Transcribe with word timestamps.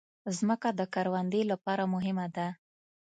مځکه 0.25 0.69
د 0.79 0.81
کروندې 0.93 1.41
لپاره 1.51 1.83
مهمه 1.93 2.27
ده. 2.35 2.47